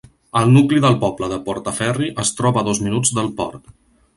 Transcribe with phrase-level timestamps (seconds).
[0.39, 3.71] El nucli del poble de Portaferry es troba a dos minuts del port.